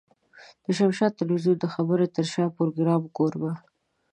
[0.63, 3.51] د شمشاد ټلوېزيون د خبر تر شا پروګرام کوربه.